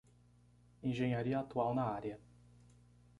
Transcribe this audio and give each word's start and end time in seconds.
Engenharia 0.83 1.39
atual 1.41 1.75
na 1.75 1.83
área 1.85 2.19